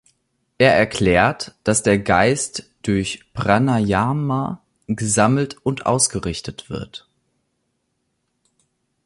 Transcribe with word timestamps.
Er 0.57 0.73
erklärt, 0.75 1.53
dass 1.63 1.83
der 1.83 1.99
Geist 1.99 2.71
durch 2.81 3.31
Pranayama 3.35 4.63
gesammelt 4.87 5.57
und 5.63 5.85
ausgerichtet 5.85 6.71
wird. 6.71 7.07